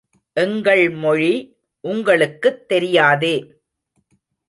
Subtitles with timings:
[0.33, 1.57] எங்கள் மொழி,
[1.79, 3.53] உங்களுக்குத் தெரியாதே.